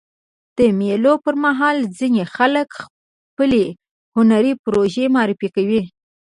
[0.57, 3.65] د مېلو پر مهال ځيني خلک خپلي
[4.15, 5.81] هنري پروژې معرفي کوي.